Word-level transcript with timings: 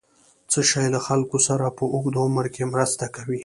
څه 0.51 0.59
شی 0.69 0.87
له 0.93 0.99
خلکو 1.07 1.37
سره 1.47 1.65
په 1.77 1.83
اوږد 1.93 2.15
عمر 2.23 2.45
کې 2.55 2.63
مرسته 2.73 3.05
کوي؟ 3.15 3.39